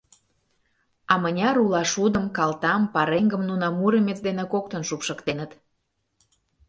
А 1.11 1.13
мыняр 1.23 1.55
ула 1.63 1.83
шудым, 1.93 2.25
кылтам, 2.35 2.81
пареҥгым 2.93 3.41
нуно 3.49 3.67
Муромец 3.77 4.19
дене 4.27 4.43
коктын 4.53 4.83
шупшыктеныт! 4.89 5.51